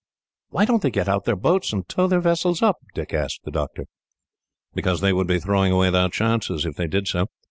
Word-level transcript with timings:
"Why 0.49 0.65
don't 0.65 0.81
they 0.81 0.89
get 0.89 1.07
out 1.07 1.25
their 1.25 1.35
boats, 1.35 1.71
and 1.71 1.87
tow 1.87 2.07
their 2.07 2.19
vessels 2.21 2.63
up?" 2.63 2.77
Dick 2.95 3.13
asked 3.13 3.41
the 3.43 3.51
doctor. 3.51 3.85
"Because 4.73 4.99
they 4.99 5.13
would 5.13 5.27
be 5.27 5.39
throwing 5.39 5.71
away 5.71 5.91
their 5.91 6.09
chances, 6.09 6.65
if 6.65 6.75
they 6.75 6.87
did 6.87 7.07
so. 7.07 7.27